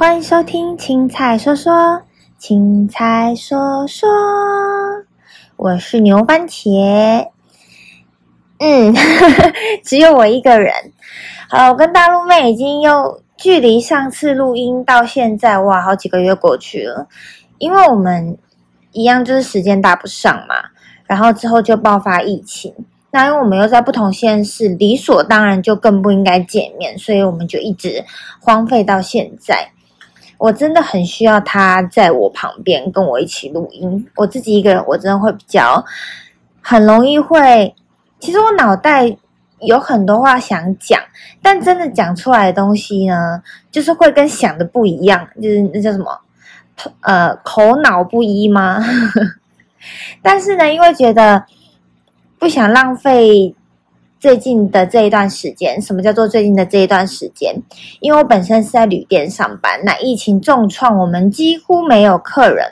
[0.00, 2.00] 欢迎收听青菜说说，
[2.38, 4.08] 青菜说说，
[5.56, 7.28] 我是牛番茄。
[8.60, 8.94] 嗯，
[9.84, 10.72] 只有我一个人。
[11.50, 17.06] 好，我跟大陆妹已经又距离上次录音到现在，哇，好几个月过去了。
[17.58, 18.38] 因为我们
[18.92, 20.54] 一样就是时间搭不上嘛，
[21.04, 22.74] 然后之后就爆发疫情。
[23.10, 28.02] 那因为我们又在不同县市，理所当然就更不应该见面，所以我们就一直
[28.40, 29.72] 荒废到现在。
[30.40, 34.08] 我真的很需要他在我旁边跟我一起录音。
[34.16, 35.84] 我自己一个人，我真的会比较
[36.62, 37.74] 很容易会。
[38.18, 39.14] 其实我脑袋
[39.58, 40.98] 有很多话想讲，
[41.42, 46.18] 但真的讲出来的东西呢，就是会跟想的不一样，就是那叫什么？
[47.02, 48.82] 呃，口脑不一吗？
[50.22, 51.44] 但是呢，因为觉得
[52.38, 53.54] 不想浪费。
[54.20, 57.56] 最近的这一段时间，什么叫做最近的这一段时间？
[58.00, 62.70] 因为我本身是在旅店上班，那疫情重创，我们几乎没有客人，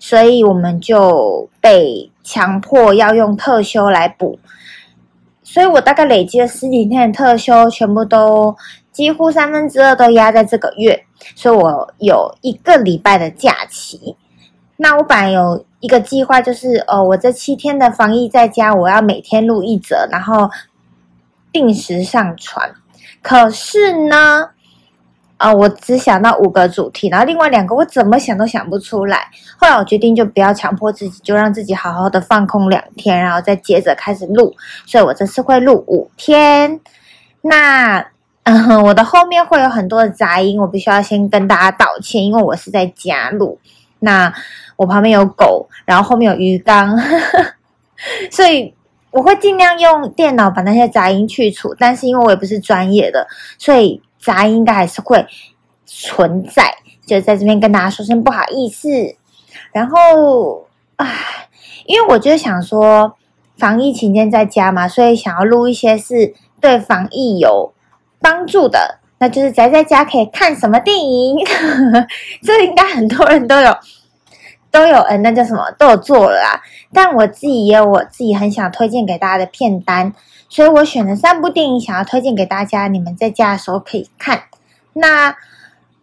[0.00, 4.40] 所以我们就被强迫要用特休来补。
[5.44, 8.56] 所以我大概累积了十几天的特休，全部都
[8.90, 11.00] 几乎三分之二都压在这个月，
[11.36, 14.16] 所以我有一个礼拜的假期。
[14.76, 20.50] 那我本来有一个计划，就是哦，我这七天的防疫在家，我要每天录一则，然后。
[21.52, 22.70] 定时上传，
[23.22, 24.50] 可是呢，
[25.36, 29.28] 啊，我只想到五个主题，然后另外两个我怎么想都想不出来。
[29.56, 34.54] 后来我决定就不要强迫自己，就让自己好好的放空两天，然后再接着开始录。
[34.86, 36.80] 所以我这次会录五天。
[37.42, 38.04] 那，
[38.44, 43.58] 嗯，我的后面会有很多的杂音，我必须要先跟大家道歉，因为我是在家录。
[44.00, 44.32] 那
[44.76, 46.96] 我旁边有狗，然后后面有鱼缸，
[48.30, 48.74] 所以。
[49.10, 53.26] 我会尽量用电脑把那些杂音去除，但是因为我也不是专业的，
[53.58, 55.26] 所以杂音应该还是会
[55.86, 56.74] 存在。
[57.06, 58.88] 就在这边跟大家说声不好意思。
[59.72, 61.48] 然后，唉，
[61.86, 63.14] 因为我就想说，
[63.56, 67.72] 防疫期间在家嘛，所以想要录一些是对防疫有
[68.20, 71.38] 帮助的，那就是宅在家可以看什么电影。
[72.44, 73.74] 这应该很多人都有。
[74.70, 76.62] 都有，嗯，那叫什么都有做了啦。
[76.92, 80.12] 但我自己也有我自己很想推荐给大家的片单，
[80.48, 84.42] 所以我选了三部电影想要推荐给大家，你们在家的时候可以看。
[84.92, 85.34] 那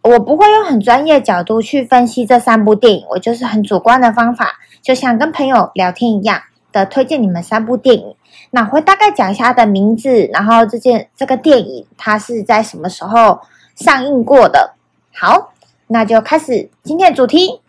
[0.02, 4.52] 我不会用很专业角度去分析这三部电影，我就是很主观的方法，
[4.82, 6.40] 就像跟朋友聊天一样
[6.72, 8.14] 的推荐你们三部电影。
[8.50, 13.40] 那会大概讲一下它的名字，然后这件这个电影它是在什么时候
[13.74, 14.74] 上映过的。
[15.12, 15.52] 好，
[15.88, 17.60] 那就开始今天的主题。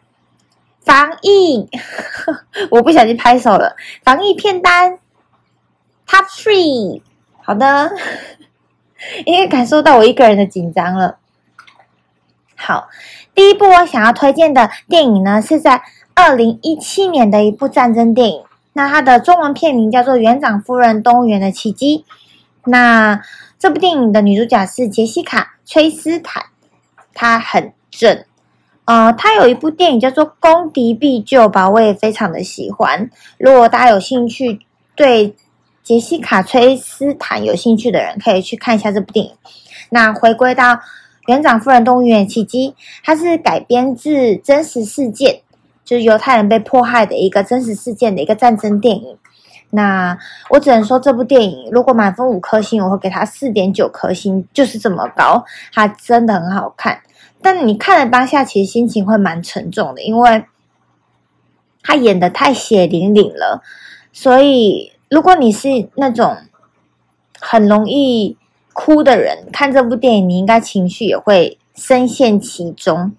[0.87, 1.69] 防疫，
[2.71, 3.75] 我不小心拍手了。
[4.05, 4.97] 防疫片单
[6.07, 7.01] ，Top Three，
[7.43, 7.91] 好的，
[9.25, 11.17] 因为感受到我一个人的紧张了。
[12.55, 12.87] 好，
[13.35, 15.83] 第一部我想要推荐的电影呢，是在
[16.15, 18.43] 二零一七年的一部战争电影。
[18.71, 22.05] 那它的中文片名叫做《园长夫人动物园的奇迹》。
[22.63, 23.21] 那
[23.59, 26.45] 这部电影的女主角是杰西卡·崔斯坦，
[27.13, 28.23] 她很正。
[28.87, 33.09] 呃，他有一部电影叫做《攻敌必救》吧，我也非常的喜欢。
[33.37, 34.61] 如果大家有兴趣，
[34.95, 35.35] 对
[35.83, 39.33] 杰西卡·崔斯坦有兴趣的人，可以去看一下这部电影。
[39.89, 40.73] 那回归到
[41.27, 45.41] 《园长夫人动物园奇迹》，它是改编自真实事件，
[45.83, 49.17] 就是犹太人被迫害的一个真实事件的一个战争电影。
[49.69, 50.17] 那
[50.49, 55.43] 我只能说，这部电影如果满分五颗星，我会给它四点九颗星，就是这么高。
[55.73, 56.97] 它真的很好看。
[57.41, 60.45] 但你看了当下，其实心情会蛮沉重的，因为
[61.83, 63.61] 他演的太血淋淋了。
[64.11, 66.37] 所以，如果你是那种
[67.39, 68.35] 很容易
[68.73, 73.13] 哭的人，看这部电影，你应该情绪也会深陷其中。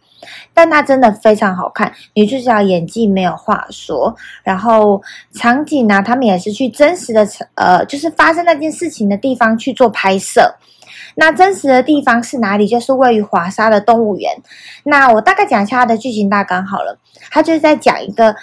[0.52, 5.00] 但它真的非常好看，女主角演技没有话说，然后
[5.32, 10.56] 场景呢，他们也是去真实的呃，就是发生那件事情的地方去做拍摄。
[11.20, 12.64] 那真实的地方是哪里？
[12.64, 14.40] 就是位于华沙的动物园。
[14.84, 16.97] 那我大概讲一下它的剧情大纲好了。
[17.28, 18.36] 它就是在讲一个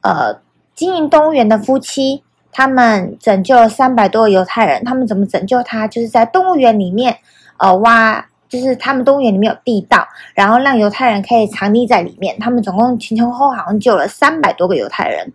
[0.00, 0.40] 呃
[0.74, 4.82] 经营动物园的夫妻，他们拯救了三百多个犹太人。
[4.82, 5.86] 他们怎么拯救他？
[5.86, 7.18] 就是在动物园里面
[7.58, 12.38] 呃挖，就是他们动物园里面有地道，然后让犹太人可以藏匿在里面。
[12.38, 15.30] 他们总共前前后后好像救了三百多个犹太人，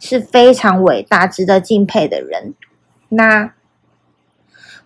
[0.00, 2.52] 是非常伟大、值得敬佩的人。
[3.08, 3.52] 那。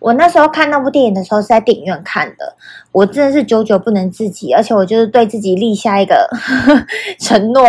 [0.01, 2.55] 我那时候看那部电影的时候是在电影院看的，
[2.91, 6.85] 我真的是久久不能自己，而且我就是对自己立下一个呵 呵
[7.19, 7.63] 承诺，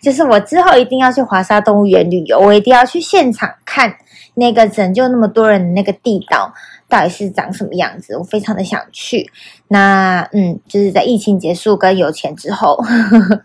[0.00, 3.96] 就是我之后一定要去华沙动物园旅游，我一定要去现场看
[4.34, 6.54] 那个拯救那么多人的那个地道。
[6.88, 9.28] 到底是长什么样子，我非常的想去。
[9.66, 12.76] 那嗯，就是在疫情结束跟有钱之后。
[12.76, 12.84] 呵
[13.18, 13.42] 呵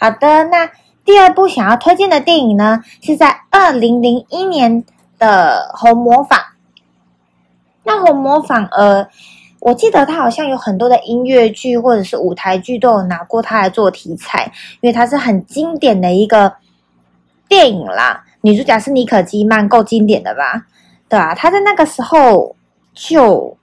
[0.00, 0.68] 好的，那
[1.04, 4.84] 第二部想要推荐的电影呢，是在二零零一年
[5.20, 6.36] 的《红模仿》。
[7.88, 9.08] 那《红模仿》呃，
[9.60, 14.44] 我记得他好像有很多的音乐剧或者是舞台剧都有拿过它来做题材，
[14.82, 16.52] 因为它是很经典的一个
[17.48, 18.22] 电影啦。
[18.42, 20.66] 女主角是妮可基曼，够经典的吧？
[21.08, 22.54] 对啊，她在那个时候
[22.92, 23.56] 就，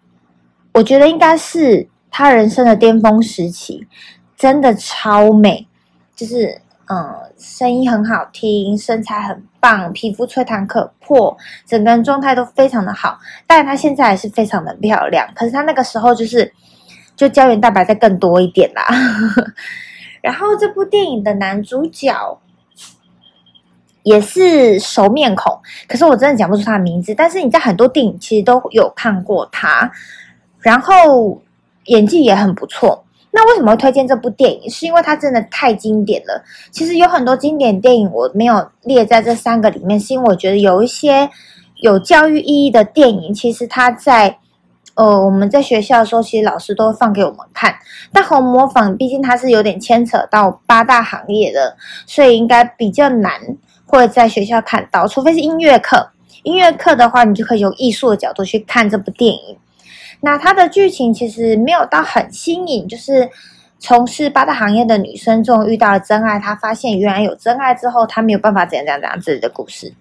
[0.74, 3.88] 我觉得应该是她人生的巅峰时期，
[4.36, 5.68] 真的超美。
[6.16, 11.36] 就是嗯，声音很好听，身材很棒，皮肤吹弹可破，
[11.66, 13.18] 整个人状态都非常的好。
[13.48, 16.54] 但是她现在还是非常的漂亮，可是她那个时候就是
[17.16, 18.86] 就胶原蛋白再更多一点啦。
[20.22, 22.40] 然后这部电影的男主角
[24.04, 27.16] 也是熟面孔，可是我真的讲不出他的名字。
[27.16, 29.92] 但是你在很多电影其实都有看过他，
[30.60, 31.42] 然后
[31.86, 33.05] 演技也很不错。
[33.36, 34.70] 那为什么会推荐这部电影？
[34.70, 36.42] 是因为它真的太经典了。
[36.72, 41.30] 其实有很多经典电影我没有列在这三个里面，是因为我觉得有一些
[41.82, 44.38] 有教育意义的电影，其实它在
[44.94, 47.76] 呃我们在学校的时候，其实老师都会放给我们看。
[48.14, 51.76] 但《红模仿》毕竟它是有点牵扯到八大行业的，
[52.08, 53.34] 所以应该比较难
[53.86, 56.10] 会在学校看到，除非是音乐课。
[56.44, 59.58] 音乐课的话，你就可以用艺术的角度去看这部电影。
[60.22, 63.30] 那它的剧情其实没有到很新颖，就是
[63.80, 69.94] 从事八大行业的女生中遇到了真爱，她发现原来有真爱之后，她没有办法怎样怎样怎样自己的故事。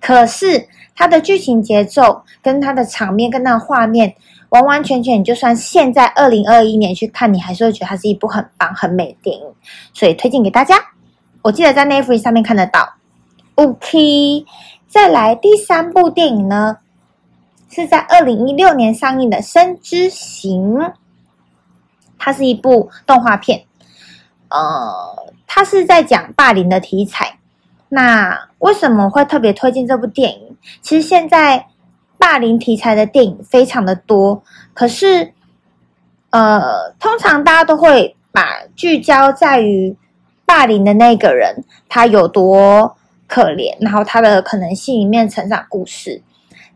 [0.00, 4.14] 可是它的剧情节奏跟它的场面跟那个画面，
[4.48, 9.44] 完完全全，你就算现在二零二一年去看，你还是会觉得它是一部很棒很美的电影，
[9.92, 10.76] 所以推荐给大家。
[11.42, 12.94] 我记得在 Netflix 上面看得到。
[13.54, 14.44] OK，
[14.88, 16.78] 再来第三部电影呢？
[17.70, 20.74] 是在二零一六年上映的《生之行》，
[22.18, 23.62] 它是一部动画片，
[24.48, 27.38] 呃，它是在讲霸凌的题材。
[27.90, 30.56] 那为什么会特别推荐这部电影？
[30.80, 31.66] 其实现在
[32.16, 34.42] 霸凌题材的电影非常的多，
[34.72, 35.32] 可是，
[36.30, 39.94] 呃，通常大家都会把聚焦在于
[40.46, 41.54] 霸凌的那个人
[41.86, 46.22] 他有多可怜，然后他的可能性里面成长故事，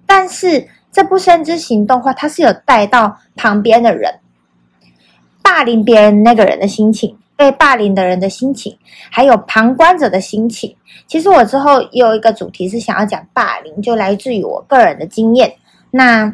[0.06, 0.68] 但是。
[0.92, 4.20] 这部《生之行》动话，它是有带到旁边的人
[5.42, 8.76] 霸凌别人那个人的心情，被霸凌的人的心情，
[9.10, 10.76] 还有旁观者的心情。
[11.06, 15.52] 其实我之后也有一个主题是想要讲霸凌，就来自于我个人的经验。
[15.90, 16.26] 那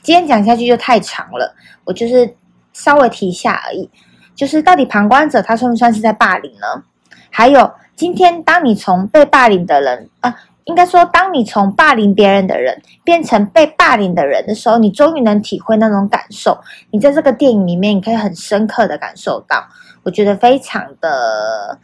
[0.00, 1.52] 今天讲下去就太长了，
[1.84, 2.32] 我就是
[2.72, 3.90] 稍微提一下而已。
[4.36, 6.84] 就是到底旁观者他算不算是在霸凌呢？
[7.30, 10.34] 还有今天当你从被霸凌的人啊。
[10.68, 16.58] 应该说，当你从霸凌别人的人变成被霸凌的人的时候，你终于能体会那种感受。
[16.90, 19.66] 你在这个电影里面，你可以很深刻的感受到，
[20.02, 21.78] 我觉得非常的，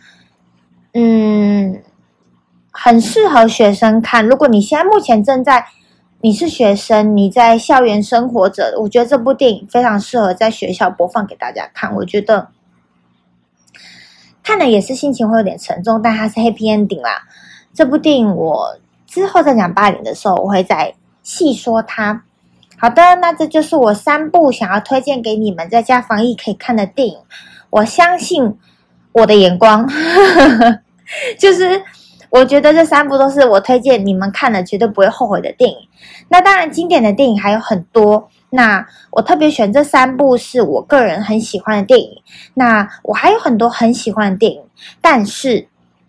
[0.92, 1.82] 嗯，
[2.70, 4.28] 很适合学生看。
[4.28, 5.64] 如果你现在目前正在，
[6.20, 11.94] 你是学生，你在校园生活着，我觉得这部电影非常适合在学校播放给大家看。
[11.94, 12.48] 我觉得
[14.42, 17.22] 看的也是心情会有点沉重，但它是 happy ending 啦。
[17.74, 20.94] 这部电影我之后在讲霸凌的时候，我会再
[21.24, 22.22] 细说它。
[22.78, 27.16] 好的，那这就是我三部想要推荐给你们在家防疫可以看的电影。
[27.70, 28.56] 我相信
[29.12, 29.88] 我的眼光，
[31.38, 31.82] 就是
[32.30, 35.76] 我觉得这三部都是我推荐你们看了绝对不会后悔的电影。
[36.28, 38.28] 那当然，经典的电影还有很多。
[38.50, 42.10] 那我特别选这三部是我个人很喜欢的电影。
[42.54, 44.62] 那我还有很多很喜欢的电影，
[45.00, 45.66] 但是。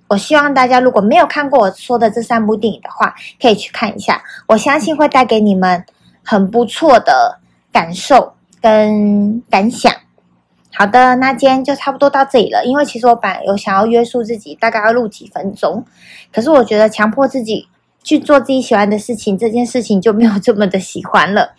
[0.07, 4.21] 我希望大家如果没有看过我说的这三部电影的话，可以去看一下。
[4.47, 5.83] 我相信会带给你们
[6.23, 7.39] 很不错的
[7.71, 9.91] 感受跟感想。
[10.75, 12.63] 好的，那今天就差不多到这里了。
[12.65, 15.83] 因为其实我本来有想要约束自己，大概要录几分钟，
[16.31, 17.67] 可是我觉得强迫自己
[18.03, 21.53] 去做自己喜欢的事情，这件事情就没有这么的喜欢了。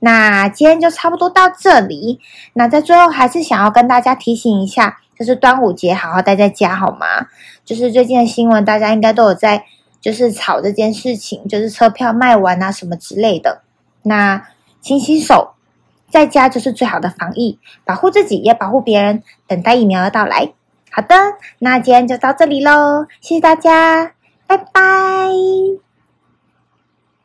[0.00, 2.18] 那今天就差不多到这里。
[2.54, 4.98] 那在最后还是想要跟大家提醒一下。
[5.20, 7.26] 就是端午节，好好待在家好吗？
[7.62, 9.66] 就是最近的新闻，大家应该都有在，
[10.00, 13.60] 就是吵这件事情，就是车票卖完啊什么之类的。
[14.04, 14.42] 那
[14.80, 15.50] 勤洗手，
[16.08, 20.54] 在家就是最好的防疫，保护自己也保护别人，等待疫苗的到来。
[20.90, 21.14] 好的，
[21.58, 24.12] 那今天就到这里喽，谢谢大家，
[24.46, 25.89] 拜拜。